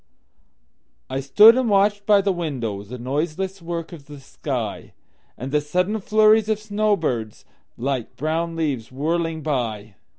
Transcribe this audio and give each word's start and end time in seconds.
I 1.11 1.19
stood 1.19 1.55
and 1.55 1.69
watched 1.69 2.07
by 2.07 2.21
the 2.21 2.33
windowThe 2.33 2.99
noiseless 2.99 3.61
work 3.61 3.93
of 3.93 4.07
the 4.07 4.19
sky, 4.19 4.93
And 5.37 5.51
the 5.51 5.61
sudden 5.61 5.99
flurries 5.99 6.49
of 6.49 6.57
snow 6.57 6.95
birds, 6.95 7.45
Like 7.77 8.15
brown 8.15 8.55
leaves 8.55 8.91
whirling 8.91 9.43
by. 9.43 9.93